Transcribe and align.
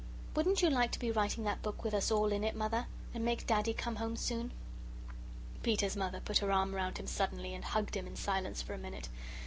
Wouldn't 0.35 0.63
you 0.63 0.71
like 0.71 0.91
to 0.93 0.97
be 0.99 1.11
writing 1.11 1.43
that 1.43 1.61
book 1.61 1.83
with 1.83 1.93
us 1.93 2.09
all 2.09 2.31
in 2.31 2.43
it, 2.43 2.55
Mother, 2.55 2.87
and 3.13 3.23
make 3.23 3.45
Daddy 3.45 3.71
come 3.71 3.97
home 3.97 4.15
soon?" 4.15 4.51
Peter's 5.61 5.95
Mother 5.95 6.19
put 6.19 6.39
her 6.39 6.51
arm 6.51 6.73
round 6.73 6.97
him 6.97 7.05
suddenly, 7.05 7.53
and 7.53 7.63
hugged 7.63 7.95
him 7.95 8.07
in 8.07 8.15
silence 8.15 8.63
for 8.63 8.73
a 8.73 8.79
minute. 8.79 9.09